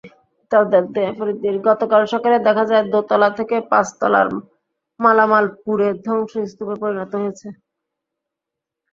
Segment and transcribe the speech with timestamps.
[1.67, 4.27] গতকাল সকালে দেখা যায়, দোতলা থেকে পাঁচতলার
[4.99, 7.47] মালামাল পুড়ে ধ্বংসস্তূপে পরিণত হয়েছে।